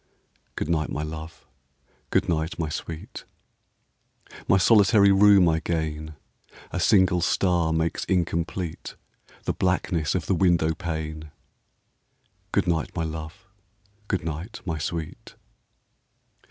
Good 0.55 0.67
night, 0.67 0.89
my 0.89 1.03
love! 1.03 1.45
good 2.09 2.27
night, 2.27 2.57
my 2.57 2.69
sweet! 2.69 3.23
My 4.47 4.57
solitary 4.57 5.11
room 5.11 5.47
I 5.47 5.59
gain. 5.59 6.15
A 6.71 6.79
single 6.79 7.21
star 7.21 7.71
makes 7.71 8.03
incomplete 8.05 8.95
The 9.43 9.53
blackness 9.53 10.15
of 10.15 10.25
the 10.25 10.33
window 10.33 10.73
pane. 10.73 11.29
Good 12.51 12.65
night, 12.65 12.89
my 12.95 13.03
love! 13.03 13.45
good 14.07 14.25
night, 14.25 14.59
my 14.65 14.79
sweet! 14.79 15.35